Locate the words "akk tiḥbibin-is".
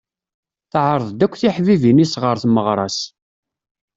1.25-2.13